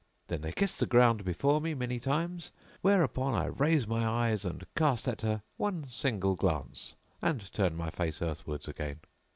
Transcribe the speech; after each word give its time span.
Then 0.29 0.41
they 0.41 0.51
kiss 0.51 0.73
the 0.73 0.87
ground 0.87 1.23
before 1.23 1.61
me 1.61 1.75
many 1.75 1.99
times; 1.99 2.51
whereupon 2.81 3.35
I 3.35 3.45
raise 3.45 3.85
my 3.85 4.03
eyes 4.03 4.45
and 4.45 4.65
cast 4.75 5.07
at 5.07 5.21
her 5.21 5.43
one 5.57 5.85
single 5.89 6.33
glance 6.33 6.95
and 7.21 7.53
turn 7.53 7.75
my 7.77 7.91
face 7.91 8.19
earthwards 8.19 8.67
again. 8.67 9.01